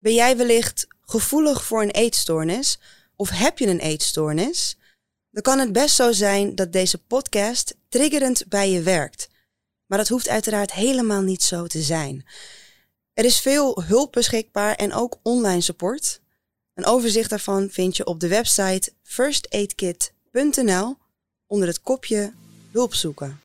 [0.00, 2.78] Ben jij wellicht gevoelig voor een eetstoornis
[3.16, 4.76] of heb je een eetstoornis?
[5.30, 9.28] Dan kan het best zo zijn dat deze podcast triggerend bij je werkt.
[9.86, 12.26] Maar dat hoeft uiteraard helemaal niet zo te zijn.
[13.12, 16.20] Er is veel hulp beschikbaar en ook online support.
[16.74, 20.96] Een overzicht daarvan vind je op de website firstaidkit.nl
[21.46, 22.32] onder het kopje
[22.72, 23.38] hulp zoeken.